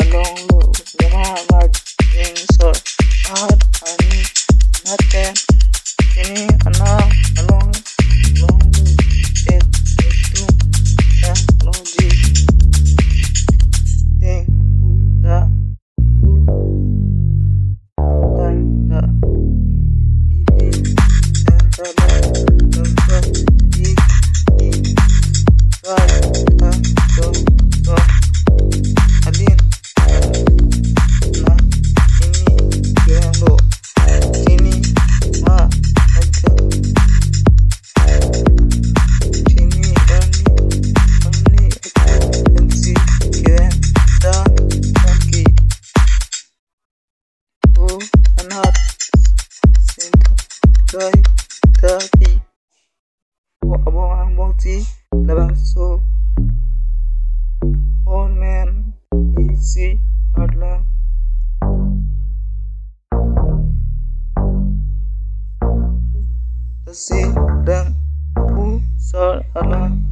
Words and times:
a 0.00 0.04
long 0.10 0.46
road. 0.52 0.80
Whenever 1.00 1.72
or 2.62 2.72
are 3.30 3.48
and 3.86 4.24
nothing 4.84 5.41
ăn 48.42 48.50
hợp 48.50 48.72
xin 49.96 50.12
thôi 50.92 51.12
thơ 51.82 51.98
thì 52.12 52.26
bỏ 53.68 53.78
bỏ 53.94 54.16
ăn 54.18 54.36
bỏ 54.36 54.52
gì 54.58 54.84
là 55.12 55.34
bao 55.34 55.50
số 55.54 56.00
old 58.06 58.36
man 58.38 58.92
easy 59.48 59.98
at 60.34 60.50
last 60.56 60.84
the 66.86 66.92
sea 66.94 67.26
đang 67.66 67.94
u 68.34 68.80
sơ 68.98 69.42
at 69.54 69.66
last 69.70 70.11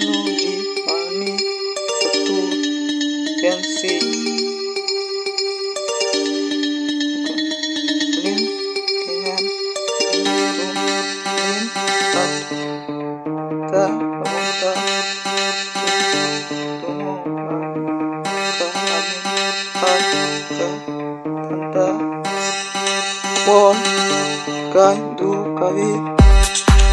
Tanu, 0.00 0.24
Ji, 0.40 0.54
Ani, 0.88 1.36
Betul, 2.00 2.50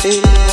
Ti, 0.02 0.47